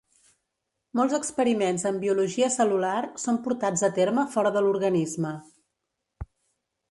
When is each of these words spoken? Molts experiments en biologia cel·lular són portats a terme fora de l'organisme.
Molts 0.99 1.15
experiments 1.17 1.83
en 1.89 1.99
biologia 2.05 2.49
cel·lular 2.55 2.95
són 3.25 3.37
portats 3.49 3.85
a 3.87 3.91
terme 3.99 4.25
fora 4.37 4.53
de 4.57 4.63
l'organisme. 4.69 5.35